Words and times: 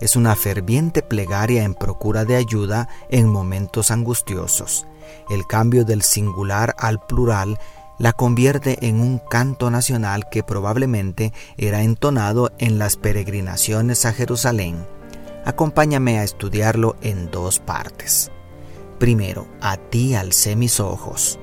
es 0.00 0.16
una 0.16 0.36
ferviente 0.36 1.02
plegaria 1.02 1.64
en 1.64 1.74
procura 1.74 2.24
de 2.24 2.36
ayuda 2.36 2.88
en 3.08 3.28
momentos 3.28 3.90
angustiosos. 3.90 4.86
El 5.30 5.46
cambio 5.46 5.84
del 5.84 6.02
singular 6.02 6.74
al 6.78 7.04
plural 7.04 7.58
la 7.98 8.12
convierte 8.12 8.86
en 8.86 9.00
un 9.00 9.18
canto 9.18 9.70
nacional 9.70 10.28
que 10.30 10.44
probablemente 10.44 11.32
era 11.56 11.82
entonado 11.82 12.52
en 12.58 12.78
las 12.78 12.96
peregrinaciones 12.96 14.06
a 14.06 14.12
Jerusalén. 14.12 14.86
Acompáñame 15.44 16.18
a 16.18 16.24
estudiarlo 16.24 16.96
en 17.02 17.30
dos 17.30 17.58
partes. 17.58 18.30
Primero, 18.98 19.48
a 19.60 19.76
ti 19.76 20.14
alcé 20.14 20.56
mis 20.56 20.78
ojos. 20.78 21.38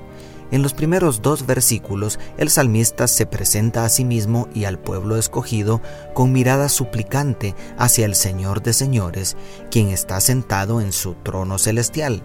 En 0.56 0.62
los 0.62 0.74
primeros 0.74 1.22
dos 1.22 1.46
versículos, 1.46 2.18
el 2.38 2.50
salmista 2.50 3.10
se 3.10 3.26
presenta 3.26 3.84
a 3.84 3.90
sí 3.90 4.06
mismo 4.06 4.48
y 4.54 4.64
al 4.64 4.80
pueblo 4.80 5.18
escogido 5.18 5.82
con 6.14 6.32
mirada 6.32 6.70
suplicante 6.70 7.56
hacia 7.78 8.06
el 8.06 8.16
Señor 8.16 8.64
de 8.64 8.72
señores, 8.72 9.36
quien 9.70 9.90
está 9.90 10.22
sentado 10.22 10.80
en 10.80 10.94
su 10.94 11.16
trono 11.16 11.58
celestial. 11.58 12.24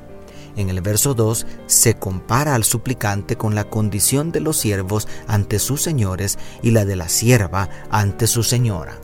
En 0.55 0.71
el 0.71 0.81
verso 0.81 1.15
2 1.15 1.45
se 1.67 1.95
compara 1.95 2.55
al 2.55 2.63
suplicante 2.63 3.35
con 3.35 3.57
la 3.57 3.65
condición 3.65 4.31
de 4.31 4.39
los 4.39 4.59
siervos 4.59 5.09
ante 5.27 5.59
sus 5.59 5.83
señores 5.83 6.39
y 6.63 6.71
la 6.71 6.85
de 6.85 6.95
la 6.95 7.09
sierva 7.09 7.69
ante 7.91 8.29
su 8.29 8.45
señora. 8.45 8.97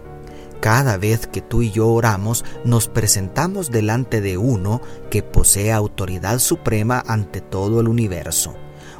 Cada 0.61 0.99
vez 0.99 1.27
que 1.27 1.41
tú 1.41 1.63
y 1.63 1.73
yo 1.73 1.89
oramos, 1.89 2.45
nos 2.65 2.87
presentamos 2.87 3.73
delante 3.73 4.21
de 4.21 4.39
uno 4.39 4.81
que 5.11 5.25
posee 5.25 5.73
autoridad 5.73 6.39
suprema 6.39 7.03
ante 7.09 7.41
todo 7.41 7.81
el 7.81 7.89
universo 7.89 8.55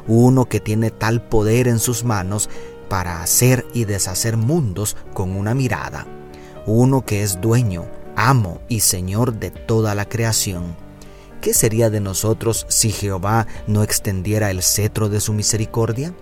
uno 0.07 0.45
que 0.45 0.59
tiene 0.59 0.91
tal 0.91 1.21
poder 1.21 1.67
en 1.67 1.79
sus 1.79 2.03
manos 2.03 2.49
para 2.89 3.21
hacer 3.21 3.65
y 3.73 3.85
deshacer 3.85 4.37
mundos 4.37 4.95
con 5.13 5.35
una 5.35 5.53
mirada, 5.53 6.07
uno 6.65 7.05
que 7.05 7.23
es 7.23 7.41
dueño, 7.41 7.85
amo 8.15 8.61
y 8.69 8.81
señor 8.81 9.39
de 9.39 9.51
toda 9.51 9.95
la 9.95 10.05
creación. 10.05 10.75
¿Qué 11.41 11.53
sería 11.53 11.89
de 11.89 11.99
nosotros 11.99 12.65
si 12.69 12.91
Jehová 12.91 13.47
no 13.67 13.83
extendiera 13.83 14.49
el 14.49 14.63
cetro 14.63 15.07
de 15.09 15.21
su 15.21 15.33
misericordia? 15.33 16.13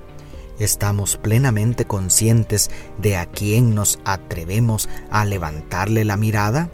¿Estamos 0.60 1.18
plenamente 1.18 1.86
conscientes 1.86 2.70
de 2.98 3.18
a 3.18 3.26
quién 3.26 3.76
nos 3.76 4.00
atrevemos 4.06 4.90
a 5.10 5.26
levantarle 5.26 6.06
la 6.06 6.18
mirada? 6.18 6.70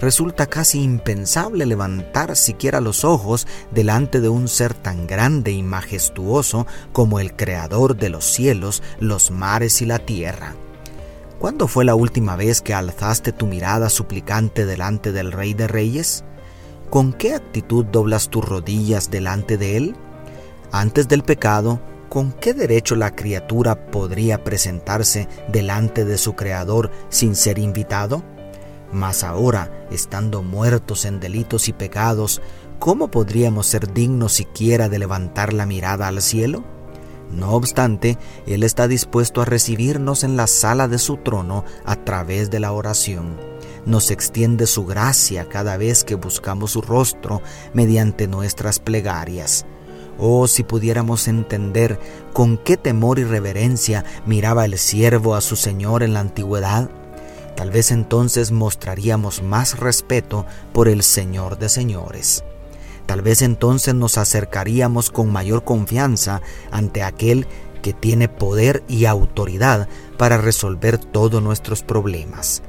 Resulta 0.00 0.46
casi 0.46 0.82
impensable 0.82 1.66
levantar 1.66 2.34
siquiera 2.36 2.80
los 2.80 3.04
ojos 3.04 3.46
delante 3.70 4.20
de 4.20 4.28
un 4.28 4.48
ser 4.48 4.74
tan 4.74 5.06
grande 5.06 5.52
y 5.52 5.62
majestuoso 5.62 6.66
como 6.92 7.20
el 7.20 7.36
Creador 7.36 7.96
de 7.96 8.08
los 8.08 8.24
cielos, 8.24 8.82
los 8.98 9.30
mares 9.30 9.82
y 9.82 9.86
la 9.86 9.98
tierra. 9.98 10.54
¿Cuándo 11.38 11.68
fue 11.68 11.84
la 11.84 11.94
última 11.94 12.36
vez 12.36 12.60
que 12.60 12.74
alzaste 12.74 13.32
tu 13.32 13.46
mirada 13.46 13.88
suplicante 13.88 14.66
delante 14.66 15.12
del 15.12 15.32
Rey 15.32 15.54
de 15.54 15.68
Reyes? 15.68 16.24
¿Con 16.90 17.12
qué 17.12 17.34
actitud 17.34 17.84
doblas 17.84 18.28
tus 18.28 18.44
rodillas 18.44 19.10
delante 19.10 19.56
de 19.56 19.76
Él? 19.76 19.96
Antes 20.72 21.08
del 21.08 21.22
pecado, 21.22 21.80
¿con 22.08 22.32
qué 22.32 22.52
derecho 22.52 22.94
la 22.94 23.14
criatura 23.14 23.90
podría 23.90 24.44
presentarse 24.44 25.28
delante 25.48 26.04
de 26.04 26.18
su 26.18 26.34
Creador 26.34 26.90
sin 27.08 27.34
ser 27.36 27.58
invitado? 27.58 28.22
Mas 28.92 29.22
ahora, 29.22 29.86
estando 29.90 30.42
muertos 30.42 31.04
en 31.04 31.20
delitos 31.20 31.68
y 31.68 31.72
pecados, 31.72 32.42
¿cómo 32.78 33.10
podríamos 33.10 33.66
ser 33.66 33.92
dignos 33.92 34.32
siquiera 34.32 34.88
de 34.88 34.98
levantar 34.98 35.52
la 35.52 35.66
mirada 35.66 36.08
al 36.08 36.20
cielo? 36.22 36.64
No 37.30 37.52
obstante, 37.52 38.18
Él 38.46 38.64
está 38.64 38.88
dispuesto 38.88 39.40
a 39.40 39.44
recibirnos 39.44 40.24
en 40.24 40.36
la 40.36 40.48
sala 40.48 40.88
de 40.88 40.98
su 40.98 41.16
trono 41.18 41.64
a 41.84 41.96
través 41.96 42.50
de 42.50 42.58
la 42.58 42.72
oración. 42.72 43.38
Nos 43.86 44.10
extiende 44.10 44.66
su 44.66 44.84
gracia 44.84 45.48
cada 45.48 45.76
vez 45.76 46.02
que 46.02 46.16
buscamos 46.16 46.72
su 46.72 46.82
rostro 46.82 47.40
mediante 47.72 48.26
nuestras 48.26 48.80
plegarias. 48.80 49.64
Oh, 50.18 50.48
si 50.48 50.64
pudiéramos 50.64 51.28
entender 51.28 51.98
con 52.34 52.58
qué 52.58 52.76
temor 52.76 53.18
y 53.18 53.24
reverencia 53.24 54.04
miraba 54.26 54.66
el 54.66 54.76
siervo 54.76 55.34
a 55.34 55.40
su 55.40 55.56
Señor 55.56 56.02
en 56.02 56.12
la 56.12 56.20
antigüedad, 56.20 56.90
Tal 57.60 57.70
vez 57.70 57.90
entonces 57.90 58.52
mostraríamos 58.52 59.42
más 59.42 59.78
respeto 59.78 60.46
por 60.72 60.88
el 60.88 61.02
Señor 61.02 61.58
de 61.58 61.68
señores. 61.68 62.42
Tal 63.04 63.20
vez 63.20 63.42
entonces 63.42 63.94
nos 63.94 64.16
acercaríamos 64.16 65.10
con 65.10 65.30
mayor 65.30 65.62
confianza 65.62 66.40
ante 66.70 67.02
aquel 67.02 67.46
que 67.82 67.92
tiene 67.92 68.30
poder 68.30 68.82
y 68.88 69.04
autoridad 69.04 69.90
para 70.16 70.38
resolver 70.38 70.96
todos 70.96 71.42
nuestros 71.42 71.82
problemas. 71.82 72.62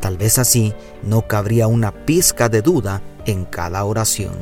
Tal 0.00 0.18
vez 0.18 0.40
así 0.40 0.74
no 1.04 1.28
cabría 1.28 1.68
una 1.68 1.92
pizca 2.04 2.48
de 2.48 2.62
duda 2.62 3.00
en 3.26 3.44
cada 3.44 3.84
oración. 3.84 4.34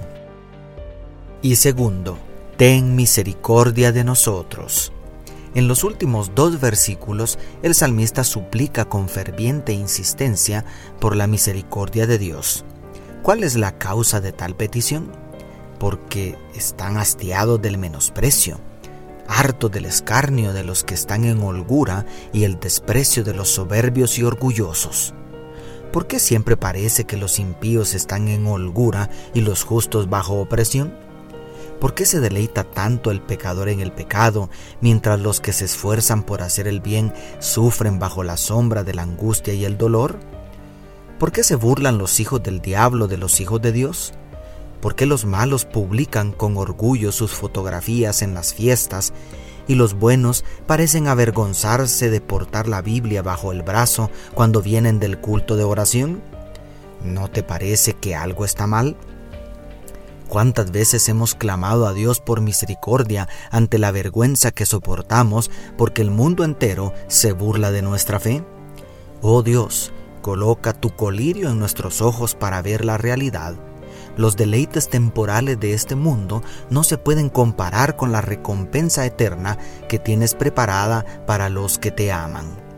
Y 1.42 1.56
segundo, 1.56 2.16
ten 2.56 2.96
misericordia 2.96 3.92
de 3.92 4.04
nosotros. 4.04 4.94
En 5.54 5.66
los 5.66 5.82
últimos 5.82 6.32
dos 6.36 6.60
versículos, 6.60 7.38
el 7.62 7.74
salmista 7.74 8.22
suplica 8.22 8.84
con 8.84 9.08
ferviente 9.08 9.72
insistencia 9.72 10.64
por 11.00 11.16
la 11.16 11.26
misericordia 11.26 12.06
de 12.06 12.18
Dios. 12.18 12.64
¿Cuál 13.22 13.42
es 13.42 13.56
la 13.56 13.76
causa 13.76 14.20
de 14.20 14.32
tal 14.32 14.54
petición? 14.54 15.10
Porque 15.80 16.38
están 16.54 16.98
hastiados 16.98 17.60
del 17.60 17.78
menosprecio, 17.78 18.60
hartos 19.26 19.72
del 19.72 19.86
escarnio 19.86 20.52
de 20.52 20.62
los 20.62 20.84
que 20.84 20.94
están 20.94 21.24
en 21.24 21.42
holgura 21.42 22.06
y 22.32 22.44
el 22.44 22.60
desprecio 22.60 23.24
de 23.24 23.34
los 23.34 23.48
soberbios 23.48 24.18
y 24.18 24.22
orgullosos. 24.22 25.14
¿Por 25.92 26.06
qué 26.06 26.20
siempre 26.20 26.56
parece 26.56 27.04
que 27.04 27.16
los 27.16 27.40
impíos 27.40 27.94
están 27.94 28.28
en 28.28 28.46
holgura 28.46 29.10
y 29.34 29.40
los 29.40 29.64
justos 29.64 30.08
bajo 30.08 30.34
opresión? 30.40 30.94
¿Por 31.80 31.94
qué 31.94 32.04
se 32.04 32.20
deleita 32.20 32.64
tanto 32.64 33.10
el 33.10 33.22
pecador 33.22 33.70
en 33.70 33.80
el 33.80 33.90
pecado, 33.90 34.50
mientras 34.82 35.18
los 35.18 35.40
que 35.40 35.54
se 35.54 35.64
esfuerzan 35.64 36.24
por 36.24 36.42
hacer 36.42 36.68
el 36.68 36.80
bien 36.80 37.14
sufren 37.38 37.98
bajo 37.98 38.22
la 38.22 38.36
sombra 38.36 38.84
de 38.84 38.92
la 38.92 39.02
angustia 39.02 39.54
y 39.54 39.64
el 39.64 39.78
dolor? 39.78 40.18
¿Por 41.18 41.32
qué 41.32 41.42
se 41.42 41.54
burlan 41.54 41.96
los 41.96 42.20
hijos 42.20 42.42
del 42.42 42.60
diablo 42.60 43.08
de 43.08 43.16
los 43.16 43.40
hijos 43.40 43.62
de 43.62 43.72
Dios? 43.72 44.12
¿Por 44.82 44.94
qué 44.94 45.06
los 45.06 45.24
malos 45.24 45.64
publican 45.64 46.32
con 46.32 46.58
orgullo 46.58 47.12
sus 47.12 47.32
fotografías 47.32 48.20
en 48.20 48.34
las 48.34 48.52
fiestas 48.52 49.14
y 49.66 49.74
los 49.74 49.94
buenos 49.94 50.44
parecen 50.66 51.08
avergonzarse 51.08 52.10
de 52.10 52.20
portar 52.20 52.68
la 52.68 52.82
Biblia 52.82 53.22
bajo 53.22 53.52
el 53.52 53.62
brazo 53.62 54.10
cuando 54.34 54.60
vienen 54.60 55.00
del 55.00 55.18
culto 55.18 55.56
de 55.56 55.64
oración? 55.64 56.22
¿No 57.02 57.28
te 57.30 57.42
parece 57.42 57.94
que 57.94 58.14
algo 58.14 58.44
está 58.44 58.66
mal? 58.66 58.96
¿Cuántas 60.30 60.70
veces 60.70 61.08
hemos 61.08 61.34
clamado 61.34 61.88
a 61.88 61.92
Dios 61.92 62.20
por 62.20 62.40
misericordia 62.40 63.28
ante 63.50 63.80
la 63.80 63.90
vergüenza 63.90 64.52
que 64.52 64.64
soportamos 64.64 65.50
porque 65.76 66.02
el 66.02 66.12
mundo 66.12 66.44
entero 66.44 66.94
se 67.08 67.32
burla 67.32 67.72
de 67.72 67.82
nuestra 67.82 68.20
fe? 68.20 68.44
Oh 69.22 69.42
Dios, 69.42 69.92
coloca 70.22 70.72
tu 70.72 70.94
colirio 70.94 71.50
en 71.50 71.58
nuestros 71.58 72.00
ojos 72.00 72.36
para 72.36 72.62
ver 72.62 72.84
la 72.84 72.96
realidad. 72.96 73.56
Los 74.16 74.36
deleites 74.36 74.88
temporales 74.88 75.58
de 75.58 75.74
este 75.74 75.96
mundo 75.96 76.44
no 76.70 76.84
se 76.84 76.96
pueden 76.96 77.28
comparar 77.28 77.96
con 77.96 78.12
la 78.12 78.20
recompensa 78.20 79.04
eterna 79.04 79.58
que 79.88 79.98
tienes 79.98 80.36
preparada 80.36 81.04
para 81.26 81.48
los 81.48 81.76
que 81.76 81.90
te 81.90 82.12
aman. 82.12 82.69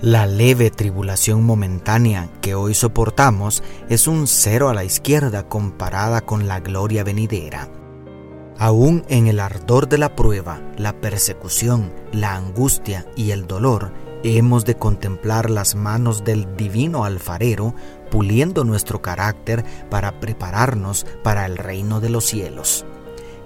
La 0.00 0.26
leve 0.26 0.70
tribulación 0.70 1.44
momentánea 1.44 2.28
que 2.42 2.54
hoy 2.54 2.74
soportamos 2.74 3.62
es 3.88 4.06
un 4.06 4.26
cero 4.26 4.68
a 4.68 4.74
la 4.74 4.84
izquierda 4.84 5.48
comparada 5.48 6.20
con 6.20 6.46
la 6.46 6.60
gloria 6.60 7.04
venidera. 7.04 7.68
Aún 8.58 9.04
en 9.08 9.28
el 9.28 9.40
ardor 9.40 9.88
de 9.88 9.98
la 9.98 10.14
prueba, 10.14 10.60
la 10.76 11.00
persecución, 11.00 11.92
la 12.12 12.34
angustia 12.34 13.06
y 13.16 13.30
el 13.30 13.46
dolor, 13.46 13.92
hemos 14.24 14.64
de 14.64 14.74
contemplar 14.74 15.48
las 15.48 15.74
manos 15.74 16.24
del 16.24 16.56
divino 16.56 17.04
alfarero 17.04 17.74
puliendo 18.10 18.64
nuestro 18.64 19.00
carácter 19.00 19.64
para 19.90 20.20
prepararnos 20.20 21.06
para 21.22 21.46
el 21.46 21.56
reino 21.56 22.00
de 22.00 22.10
los 22.10 22.24
cielos. 22.24 22.84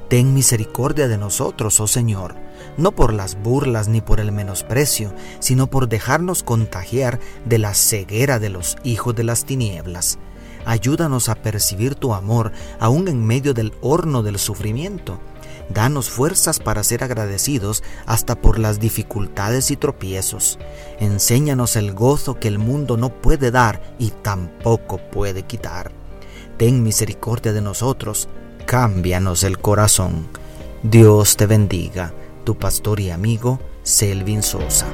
Ten 0.09 0.33
misericordia 0.33 1.07
de 1.07 1.19
nosotros, 1.19 1.81
oh 1.81 1.87
Señor, 1.87 2.35
no 2.79 2.93
por 2.93 3.13
las 3.13 3.41
burlas 3.43 3.89
ni 3.89 4.01
por 4.01 4.21
el 4.21 4.33
menosprecio, 4.33 5.13
sino 5.39 5.67
por 5.67 5.87
dejarnos 5.87 6.43
contagiar 6.43 7.21
de 7.45 7.59
la 7.59 7.75
ceguera 7.75 8.39
de 8.39 8.49
los 8.49 8.79
hijos 8.85 9.15
de 9.15 9.25
las 9.25 9.45
tinieblas. 9.45 10.19
Ayúdanos 10.65 11.29
a 11.29 11.35
percibir 11.35 11.95
tu 11.95 12.15
amor 12.15 12.53
aún 12.81 13.09
en 13.09 13.25
medio 13.25 13.53
del 13.53 13.75
horno 13.83 14.23
del 14.23 14.39
sufrimiento. 14.39 15.21
Danos 15.69 16.09
fuerzas 16.09 16.59
para 16.59 16.83
ser 16.85 17.05
agradecidos 17.05 17.83
hasta 18.07 18.35
por 18.35 18.59
las 18.59 18.81
dificultades 18.81 19.71
y 19.71 19.77
tropiezos. 19.77 20.59
Enséñanos 21.01 21.77
el 21.77 21.93
gozo 21.93 22.41
que 22.41 22.49
el 22.49 22.59
mundo 22.59 22.97
no 22.97 23.11
puede 23.11 23.51
dar 23.51 23.83
y 23.99 24.11
tampoco 24.11 24.97
puede 24.97 25.43
quitar. 25.43 25.93
Ten 26.57 26.83
misericordia 26.83 27.53
de 27.53 27.61
nosotros, 27.61 28.29
cámbianos 28.69 29.45
el 29.45 29.59
corazón. 29.59 30.29
Dios 30.83 31.39
te 31.39 31.47
bendiga, 31.47 32.13
tu 32.45 32.59
pastor 32.59 33.01
y 33.01 33.09
amigo 33.09 33.59
Selvin 33.83 34.43
Sosa. 34.43 34.87